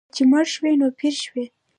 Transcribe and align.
چې 0.15 0.21
مړ 0.31 0.45
شوې، 0.53 0.71
نو 0.79 0.87
پړ 0.99 1.13
شوې. 1.23 1.45